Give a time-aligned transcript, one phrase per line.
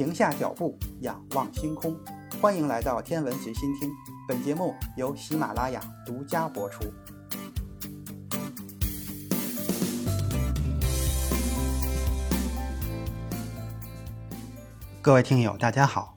[0.00, 1.94] 停下脚步，仰望星空。
[2.40, 3.90] 欢迎来到天文随心听，
[4.26, 6.84] 本节目由喜马拉雅独家播出。
[15.02, 16.16] 各位听友，大家好。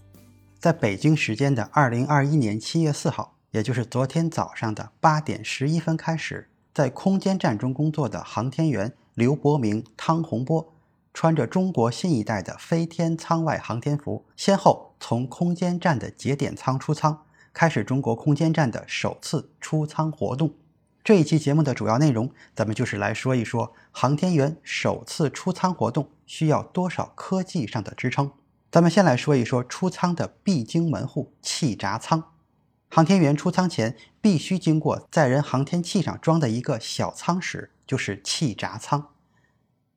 [0.57, 10.72] 在北京时间的二零二一年七月四号，也就是昨天早上的八点十一分开始，在空间站中工作的航天员刘伯明、汤洪波，
[11.13, 20.55] 穿着中国新一代的飞天舱外航天服，先后从空间站的节点舱出舱，开始中国空间站的首次出舱活动。
[21.03, 28.31] 这一期节目的主要内容，咱们就是来说一说航天员首次出舱活动需要多少科技上的支撑。
[28.71, 32.23] 咱们先来说一说出舱的必经门户——气闸舱。
[32.89, 39.09] 航天员出舱前必须经过载人航天器上装的一个小舱室，就是气闸舱。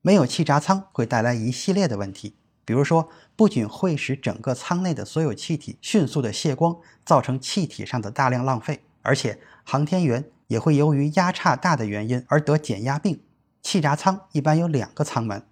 [0.07, 13.21] 没有气闸舱会带来一系列的问题，比如说，不仅会使整个舱内的所有气体迅速的泄光，造成气体上的大量浪费，而且航天员也会由于压差大的原因而得减压病。
[13.61, 15.45] 气闸舱一般有两个舱门。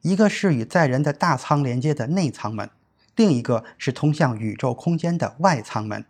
[0.00, 2.68] 一个是与载人的大舱连接的内舱门，
[3.14, 6.04] 另一个是通向宇宙空间的外舱门。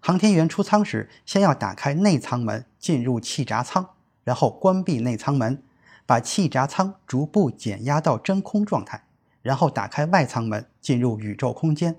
[0.00, 3.90] 航天员出舱时，先要打开内舱门进入气闸舱，
[4.22, 5.62] 然后关闭内舱门，
[6.06, 9.04] 把气闸舱逐步减压到真空状态，
[9.42, 11.96] 然后打开外舱门进入宇宙空间。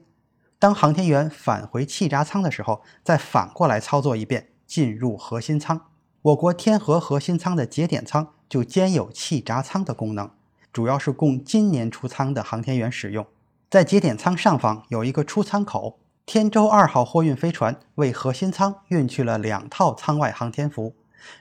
[0.57, 5.81] 当航天员返回气闸舱的时候，再反过来操作一遍，进入核心舱。
[6.21, 10.31] 我国天河核心舱的节点舱就兼有气闸舱的功能。
[10.73, 13.25] 主要是供今年出舱的航天员使用。
[13.69, 20.95] 在节点舱上方有一个出舱口，天舟二号货运飞船为核心舱运去了两套舱外航天服，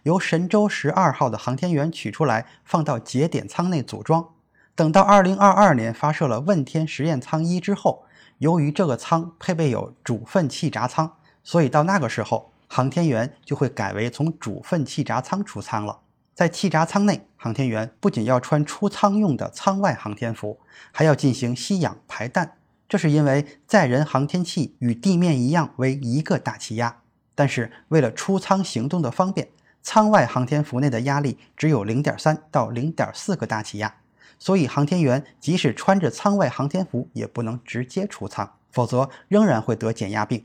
[0.05, 4.29] 由神舟十二号的航天员取出来放到节点舱内组装。
[4.75, 8.05] 等到二零二二年发射了问天实验舱一之后，
[8.39, 16.01] 由于这个舱配备有主份气闸舱，所以到那个时候，航天员就会改为从主份气闸舱出舱了。
[16.35, 20.59] 在气闸舱内，航天员不仅要穿出舱用的舱外航天服，
[20.91, 22.57] 还要进行吸氧排氮。
[22.89, 26.99] 这是因为载人航天器与地面一样为一个大气压，
[27.37, 29.49] 但是为了出舱行动的方便，
[29.85, 33.95] 舱外航天服内的压力只有零点三到零点四个大气压，
[34.41, 40.45] 所以航天员即使穿着舱外航天服，也不能直接出舱，否则仍然会得减压病。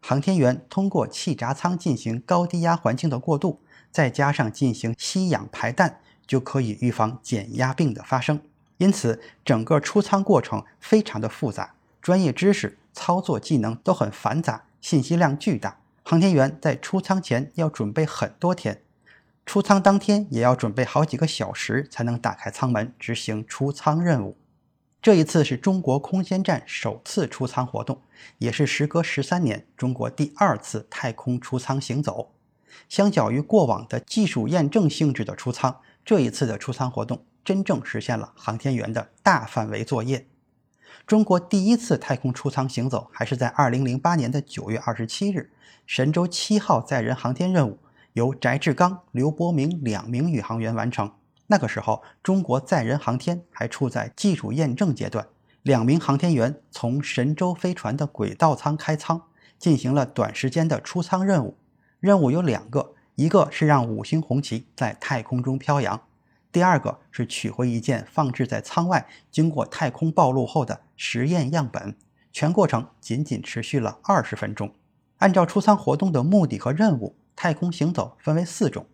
[0.00, 3.60] 航天员通过气闸舱进行高低压环境的过渡。
[3.90, 8.38] 再加上进行吸氧排氮，就可以预防减压病的发生。
[8.76, 15.78] 因此，整个出舱过程非常的复杂，专业知识、操作技能都很繁杂，信息量巨大。
[16.10, 18.80] 航天员在出舱前要准备很多天，
[19.44, 24.38] 出舱当天也要准备好几个小时才能打开舱门执行出舱任务。
[25.02, 28.00] 这一次是中国空间站首次出舱活动，
[28.38, 32.32] 也是时隔十三年中国第二次太空出舱行走。
[32.88, 40.26] 相较于过往的技术验证性质的出舱，这一次的出舱活动真正实现了航天员的大范围作业。
[41.06, 45.50] 中国第一次太空出舱行走还是在2008年的9月27日，
[45.86, 47.78] 神舟七号载人航天任务
[48.12, 51.10] 由翟志刚、刘伯明两名宇航员完成。
[51.46, 55.26] 那个时候，中国载人航天还处在技术验证阶段。
[55.62, 59.22] 两名航天员从神舟飞船的轨道舱开舱，
[59.58, 61.56] 进行了短时间的出舱任务。
[62.00, 66.02] 任务有两个，一个是让五星红旗在太空中飘扬，
[66.50, 71.94] 第二个是取回一件放置在舱外、经过太空暴露后的实验样本。
[72.32, 74.72] 全过程仅仅持续了二十分钟。
[75.18, 78.86] 按照出舱活动的目的和任务，太空行走分为四种：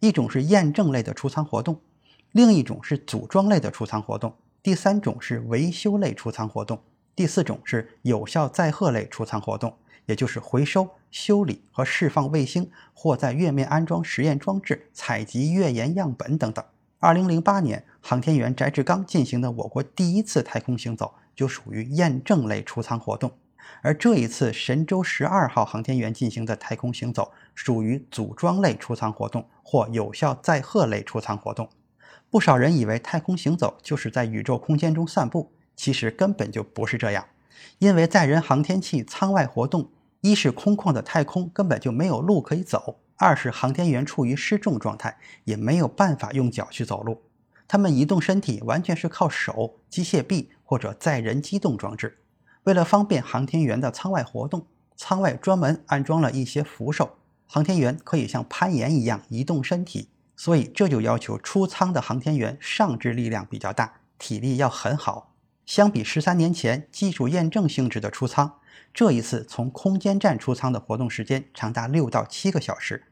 [0.00, 1.80] 一种是验证类的出舱活动，
[2.32, 6.80] 另一种是组装类的出舱活动，第三种是维修类出舱活动，
[7.16, 9.76] 第四种是有效载荷类出舱活动。
[10.06, 16.62] 也就是回收、修理和释放卫星，或在月面安装实验装置、采集月岩样本等等。
[17.04, 23.30] 二零零八年，航天员翟志刚进行的我国第一次太空行走就属于验证类出舱活动，
[23.82, 31.68] 而这一次神舟十二号航天员进行的太空行走属于组装类出舱活动或有效载荷类出舱活动。
[32.30, 37.26] 不少人以为太空行走就是在宇宙空间中散步，其实根本就不是这样。
[37.80, 39.90] 因为载人航天器舱外活动，
[40.22, 47.22] 一是空旷的太空根本就没有路可以走；二是航天员处于失重状态，也没有办法用脚去走路。
[47.66, 52.18] 他们移动身体完全是靠手、机械臂或者载人机动装置。
[52.64, 54.66] 为了方便航天员的舱外活动，
[54.96, 57.16] 舱外专门安装了一些扶手，
[57.46, 60.08] 航天员可以像攀岩一样移动身体。
[60.36, 65.32] 所以这就要求出舱的航天员上肢力量比较大，体力要很好。
[65.64, 68.58] 相比十三年前技术验证性质的出舱，
[68.92, 73.04] 这一次从空间站出舱的活动时间长达六到七个小时，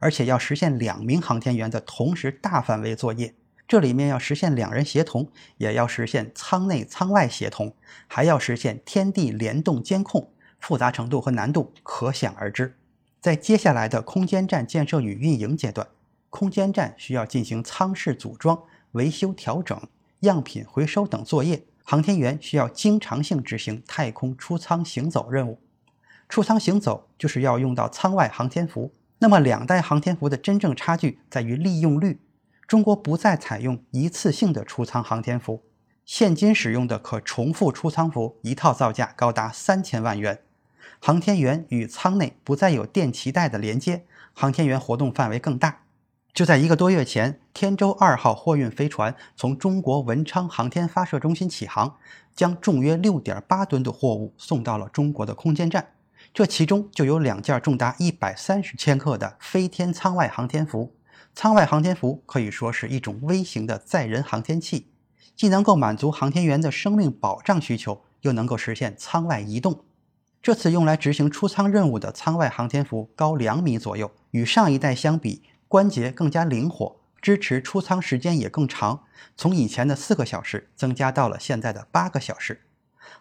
[0.00, 3.34] 而且要实现两名航天员的同时大范围作业。
[3.68, 7.74] 这里面要实现两人协同，也要实现舱内舱外协同，
[8.06, 10.30] 还要实现天地联动监控，
[10.60, 12.76] 复杂程度和难度可想而知。
[13.20, 15.88] 在接下来的空间站建设与运营阶段，
[16.30, 19.76] 空间站需要进行舱室组装、维修调整、
[20.20, 25.60] 样品回收等作业，航天员需要经常性执行太空出舱行走任务。
[26.28, 28.92] 出舱行走就是要用到舱外航天服。
[29.20, 32.20] 那么两代航天服的真正差距在于利用率。
[32.66, 35.62] 中国不再采用一次性的出舱航天服，
[36.04, 40.42] 现今使用的可重复出舱服一套造价高达三千万元。
[40.98, 45.85] 航天员与舱内不再有电脐带的连接，航天员活动范围更大。
[46.36, 51.96] 就在一个多月前，天舟二号货运飞船从中国文昌航天发射中心起航，
[52.34, 55.94] 将重约六点八吨的货物送到了中国的空间站。
[56.34, 60.94] 这其中就有两件重达一百三十千克的飞天舱外航天服。
[61.34, 64.88] 舱外航天服可以说是一种微型的载人航天器，
[65.34, 69.84] 既能够满足航天员的生命保障需求，又能够实现舱外移动。
[70.42, 79.02] 这次用来执行出舱任务的舱外航天服高两米左右，与上一代相比，关节更加灵活，支持出舱时间也更长，
[79.36, 82.62] 从以前的四个小时增加到了现在的八个小时。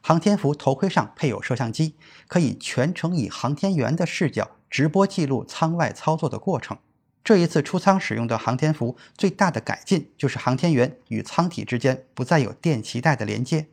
[0.02, 1.96] 航天服头盔上配有摄像机，
[2.28, 6.78] 可以全程以航天员的视角直播记录舱外操作的过程。
[7.24, 13.66] 这一次出舱使用的航天服最大的改进就是航天员与舱体之间不再有电脐带的连接，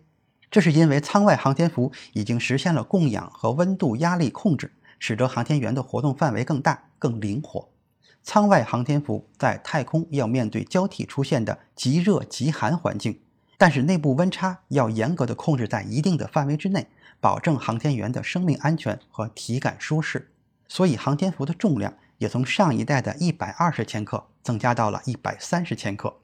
[0.50, 7.69] 这是因为舱外航天服已经实现了供氧和温度压力控制，使得航天员的活动范围更大、更灵活。
[8.22, 13.20] 舱外航天服在太空要面对交替出现的极热极寒环境，
[13.58, 16.88] 但是内部温差要严格的控制在一定的范围之内，
[17.20, 20.30] 保证航天员的生命安全和体感舒适。
[20.69, 21.94] 所以航天服的重量。
[22.19, 26.20] 也从上一代的一百二十千克增加到了一百三十千克，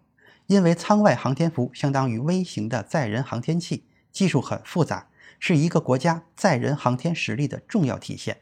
[0.47, 5.09] 因为舱外航天服相当于微型的载人航天器，技术很复杂，
[5.41, 8.37] 是一个国家载人航天实力的重要体现。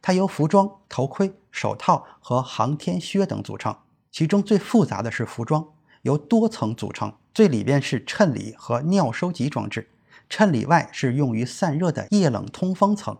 [0.00, 3.76] 它由服装、头盔、手套和航天靴等组成，
[4.10, 5.68] 其中最复杂的是服装，
[6.02, 9.90] 由多层组成，最里边是衬里和尿收集装置，
[10.28, 13.18] 衬里外是用于散热的液冷通风层。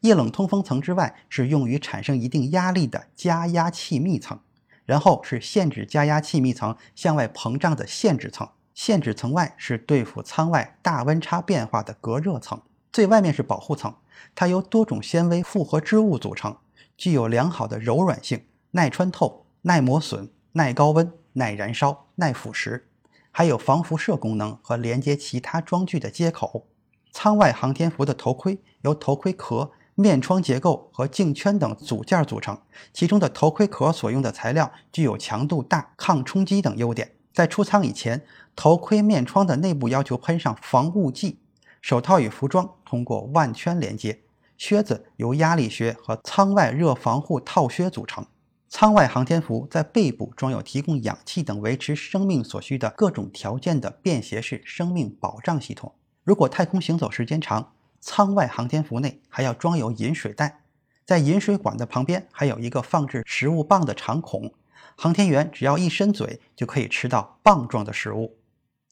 [0.00, 4.40] 液冷通风层之外是用于产生一定压力的加压气密层，
[4.86, 13.94] 然后是限制加压气密层向外膨胀的限制层，限制层外是对付舱外大温差变化的隔热层，最外面是保护层，
[14.34, 16.56] 它由多种纤维复合织物组成，
[16.96, 22.82] 具有良好的柔软性、耐穿透、耐磨损、耐高温、耐燃烧、耐腐蚀，
[23.30, 26.66] 还有防辐射功能和连接其他装具的接口。
[27.12, 29.72] 舱外航天服的头盔由头盔壳。
[29.96, 32.56] 面窗结构和镜圈等组件组成，
[32.90, 37.16] 其中的头盔壳所用的材料具有强度大、抗冲击等优点。
[37.34, 38.24] 在出舱以前，
[38.56, 41.40] 头盔面窗的内部要求喷上防雾剂。
[41.80, 44.20] 手套与服装通过腕圈连接，
[44.56, 48.26] 靴子由压力靴和舱外热防护套靴组成。
[48.68, 55.92] 舱外航天服在背部装有提供氧气等维持生命所需的各种条件的便携式生命保障系统。
[56.22, 60.60] 如果太空行走时间长，舱外航天服内还要装有饮水袋，
[61.04, 64.52] 在饮水管的旁边还有一个放置食物棒的长孔，
[64.96, 68.36] 航天员只要一伸嘴就可以吃到棒状的食物。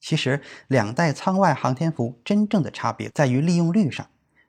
[0.00, 4.07] 其实，两代舱外航天服真正的差别在于利用率上。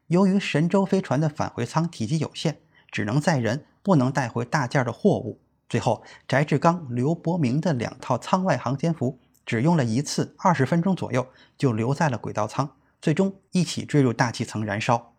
[0.08, 2.60] 由于神舟飞船的返回舱体积有限，
[2.92, 5.40] 只能载人，不能带回大件的货物。
[5.68, 11.28] 最后，翟志刚、刘伯明的两套舱外航天服只用了一次，二十分钟左右
[11.58, 12.72] 就留在了轨道舱。
[13.02, 15.14] 最终一起坠入大气层燃烧。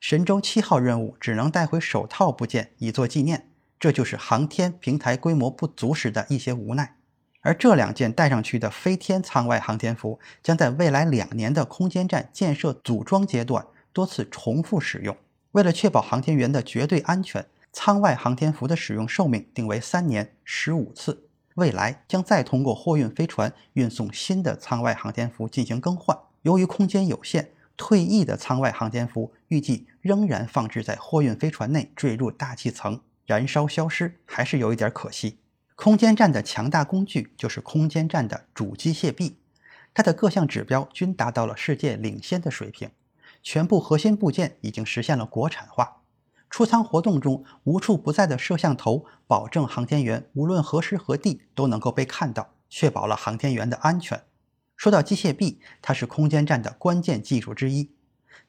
[0.00, 3.48] 神舟七号任务只能带回手套部件以作纪念，
[3.78, 6.96] 这就是航天平台规模不足时的一些无奈。
[7.42, 15.16] 而这两件带上去的飞天舱外航天服，将在未来两年的空间站建设组装阶段多次重复使用。
[15.52, 21.28] 为了确保航天员的绝对安全，舱外航天服的使用寿命定为三年十五次。
[21.56, 26.16] 未来将再通过货运飞船运送新的舱外航天服进行更换。
[26.42, 35.38] 由于空间有限，退役的舱外航天服预计仍然放置在货运飞船内，坠入大气层燃烧消失，还是有一点可惜。
[35.82, 39.38] 空间站的强大工具就是空间站的主机械臂，
[39.92, 42.88] 它的各项指标均达到了世界领先的水平，
[43.42, 46.02] 全部核心部件已经实现了国产化。
[46.48, 54.22] 出舱活动中无处不在的摄像头，保证航天员无论何时何地都能够被看到，确保了航天员的安全。
[54.76, 57.90] 说到机械臂，它是空间站的关键技术之一。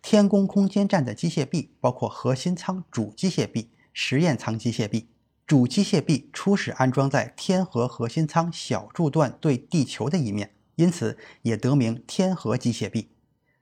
[0.04, 5.08] 天宫空间站的机械臂包括核心舱主机械臂、实验舱机械臂。
[5.54, 13.10] 主机械臂初始安装在天河核心舱小柱段对地球的一面，因此也得名天河机械臂。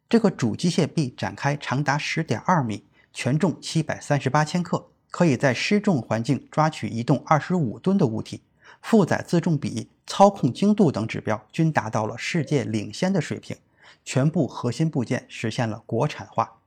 [0.07, 8.39] 这个主机械臂展开长达十点二米，全重七百三十八千克，可以在失重环境抓取移动二十五吨的物体，
[8.81, 13.57] 负载自重比、操控精度等指标均达到了世界领先的水平。
[14.05, 16.59] 全部核心部件实现了国产化。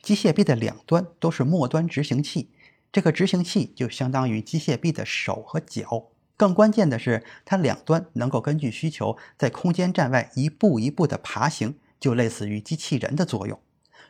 [0.00, 2.50] 机械臂的两端都是末端执行器。
[2.92, 13.60] 这个执行器就相当于机械臂的手和脚，更关键的是，它两端能够根据需求在空间站外一步一步的爬行，就类似于机器人的作用。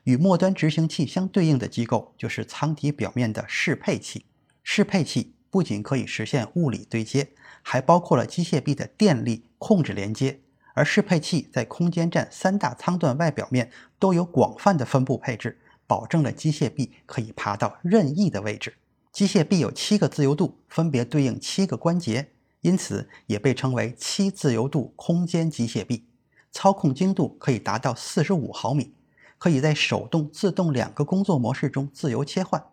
[0.04, 4.24] 与末端执行器相对应的机构就是舱体表面的适配器。
[4.62, 7.32] 适配器不仅可以实现物理对接，
[7.62, 10.40] 还包括了机械臂的电力控制连接。
[10.72, 15.60] 而适配器在空间站三大舱段外表面都有广泛的分布配置。
[15.90, 18.74] 保证了机械臂可以爬到任意的位置。
[19.10, 22.28] 机械臂有七个自由度，分别对应七个关节，
[22.60, 26.04] 因此也被称为七自由度空间机械臂。
[26.52, 28.94] 操控精度可以达到四十五毫米，
[29.36, 32.64] 可以在手动、自动两个工作模式中自由切换。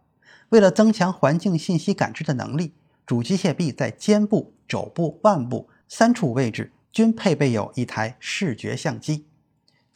[0.50, 9.26] 为了增强环境信息感知的能力，主机械臂在肩部、肘部、腕部三处位置均配备有一台视觉相机。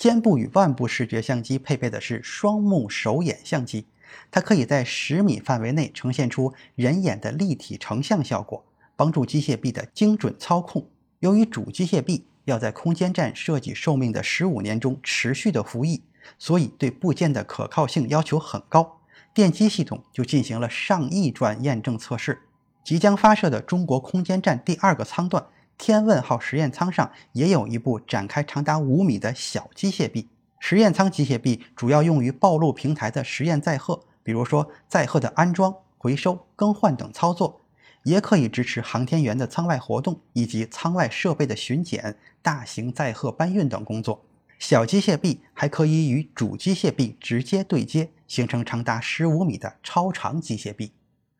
[0.01, 3.85] 肩部与腕部视觉相机配备的是双目手眼相机，
[4.31, 8.65] 它可以在十米范围内呈现出人眼的立体成像效果，
[8.95, 10.87] 帮助机械臂的精准操控。
[11.19, 16.01] 由于主机械臂要在空间站设计寿命的十五年中持续的服役，
[16.39, 19.01] 所以对部件的可靠性要求很高。
[19.35, 22.41] 电机系统就进行了上亿转验证测试。
[22.83, 25.45] 即将发射的中国空间站第二个舱段。
[25.81, 30.29] 天问号实验舱上也有一部展开长达五米的小机械臂。
[30.59, 37.61] 实验舱机械臂主要用于暴露平台的实验载荷，比如说载荷的安装、回收、更换等操作，
[38.03, 44.23] 也可以支持航天员的舱外活动以及舱外设备的巡检、大型载荷搬运等工作。
[44.59, 50.91] 小机械臂还可以与主机械臂直接对接，形成长达十五米的超长机械臂。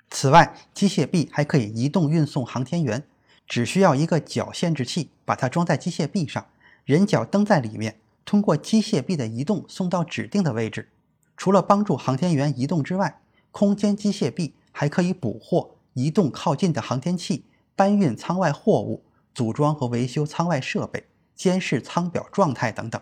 [0.09, 3.03] 此外，机械臂还可以移动运送航天员。
[3.47, 6.45] 只需要一个脚限制器，把它装在机械臂上，
[6.85, 10.89] 人脚蹬在里面，通过机械臂的移动送到指定的位置。
[11.35, 13.21] 除了帮助航天员移动之外，
[13.51, 17.45] 空间机械臂还可以捕获、移动靠近的航天器，
[17.75, 23.01] 搬运舱外货物，组装和维修舱外设备，监视舱表状态等等。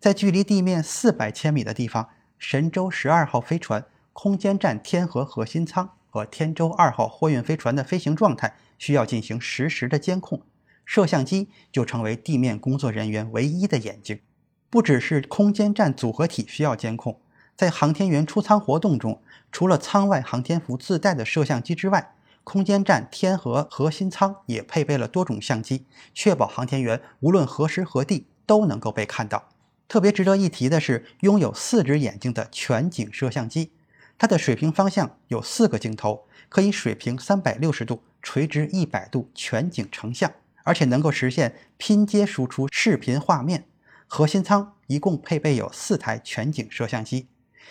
[0.00, 8.56] 在距离地面四百千米的地方，神舟十二号飞船、空间站天河核心舱和天舟二号货运飞船的飞行状态。
[8.78, 10.42] 需要进行实时的监控，
[10.84, 14.20] 摄像机就成为地面工作人员唯一的眼睛。
[14.68, 17.18] 不只是空间站组合体需要监控，
[17.56, 29.48] 在航天员出舱活动中，除了舱外航天服自带的摄像机之外，空间站天和核心舱也配备了多种相机，确保航天员无论何时何地都能够被看到。
[29.88, 33.70] 特别值得一提的是，拥有四只眼睛的全景摄像机，
[34.18, 38.02] 它的水平方向有四个镜头，可以水平三百六十度。
[38.22, 40.32] 垂直一百度全景成像，
[40.64, 43.68] 而且能够实现拼接输出视频画面。
[44.08, 47.28] 核心舱一共配备有四台全景摄像机。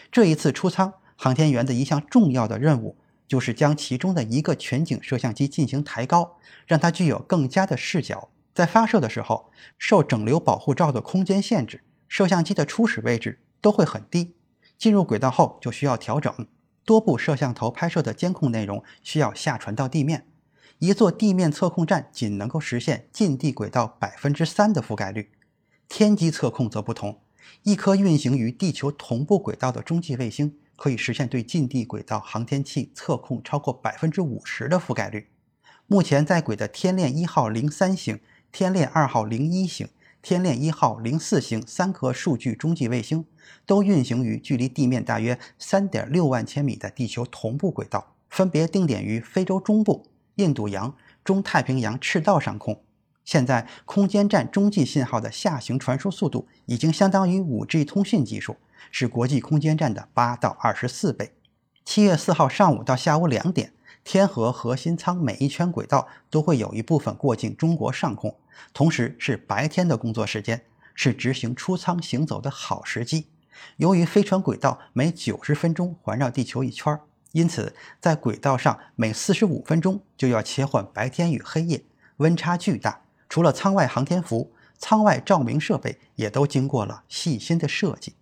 [0.09, 2.95] 这一次出舱，航天员的一项重要的任务
[3.27, 8.29] 就是将其中的一个全景摄像机进行抬高，让它具有更佳的视角。
[8.53, 14.34] 在发射的时候，受整流保护罩的空间限制，摄像机的初始位置都会很低。
[14.77, 16.33] 进入轨道后就需要调整，
[16.83, 20.27] 多部摄像头拍摄的监控内容需要下传到地面。
[20.79, 25.31] 一座地面测控站仅能够实现近地轨道百分之三的覆盖率，
[25.87, 27.21] 天基测控则不同。
[27.63, 35.29] 一颗运行于地球同步轨道的中继卫星，可以实现对近地轨道航天器测控超过百分之五十的覆盖率。
[35.87, 38.19] 目前在轨的天链一号零三型、
[38.51, 39.87] 天链二号零一型、
[40.25, 43.25] 天链一号零四型三颗数据中继卫星，
[43.63, 50.07] 都运行于距离地面大约三点六万千米的地球同步轨道，分别定点于非洲中部。
[50.37, 52.81] 印度洋、中太平洋赤道上空，
[53.23, 58.57] 现在空间站中继信号的下行传输速度已经相当于 5G 通讯技术，
[58.89, 61.33] 是国际空间站的八到二十四倍。
[61.85, 63.73] 七月四号上午到下午两点，
[64.05, 68.37] 天河核心舱每一圈轨道都会有一部分过境中国上空，
[68.71, 73.27] 同时是白天的工作时间，是执行出舱行走的好时机。
[73.77, 76.97] 由于飞船轨道每九十分钟环绕地球一圈。
[77.31, 81.83] 因此，在轨道上每四十五分钟就要切换白天与黑夜，
[82.17, 83.01] 温差巨大。
[83.27, 88.13] 除了舱外航天服，舱外照明设备也都经过了细心的设计。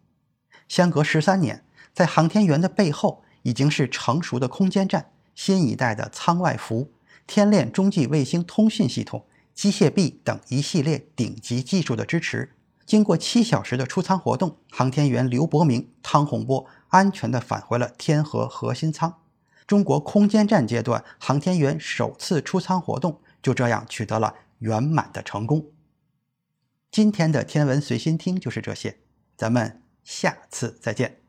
[0.68, 1.64] 相隔十三年，
[1.94, 6.92] 在航天员的背后，已经是成熟的空间站、新一代的舱外服、
[7.26, 12.56] 天链中继卫星通讯系统、机械臂等一系列顶级技术的支持。
[12.86, 19.22] 经过七小时的出舱活动，航天员刘伯明、汤洪波安全地返回了天河核心舱。
[19.66, 25.68] 中国空间站阶段航天员首次出舱活动就这样取得了圆满的成功。
[26.92, 28.98] 今天的天文随心听就是这些，
[29.38, 31.23] 咱们下次再见。